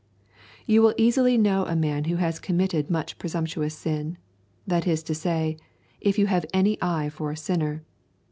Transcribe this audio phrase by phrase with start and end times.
[0.65, 4.17] You will easily know a man who has committed much presumptuous sin,
[4.65, 5.57] that is to say,
[5.99, 7.83] if you have any eye for a sinner.